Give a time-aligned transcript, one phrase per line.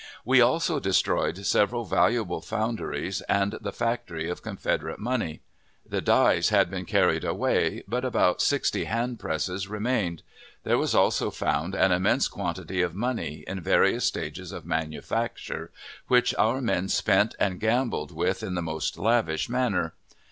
[0.25, 5.41] We also destroyed several valuable founderies and the factory of Confederate money.
[5.87, 10.23] The dies had been carried away, but about sixty handpresses remained.
[10.63, 15.69] There was also found an immense quantity of money, in various stages of manufacture,
[16.07, 19.93] which our men spent and gambled with in the most lavish manner.